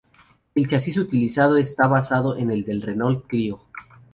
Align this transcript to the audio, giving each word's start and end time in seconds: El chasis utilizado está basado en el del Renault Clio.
El 0.55 0.67
chasis 0.67 0.97
utilizado 0.97 1.57
está 1.57 1.85
basado 1.85 2.35
en 2.35 2.49
el 2.49 2.63
del 2.63 2.81
Renault 2.81 3.27
Clio. 3.27 3.61